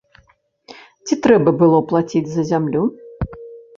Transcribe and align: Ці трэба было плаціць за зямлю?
Ці 1.05 1.13
трэба 1.27 1.53
было 1.61 1.79
плаціць 1.93 2.25
за 2.33 2.43
зямлю? 2.53 2.81